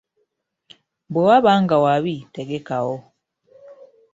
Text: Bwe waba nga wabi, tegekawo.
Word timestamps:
Bwe 1.11 1.21
waba 1.27 1.51
nga 1.61 1.75
wabi, 1.83 2.15
tegekawo. 2.35 2.95